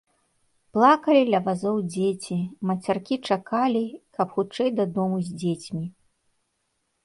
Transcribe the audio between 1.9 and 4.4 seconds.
дзеці, мацяркі чакалі, каб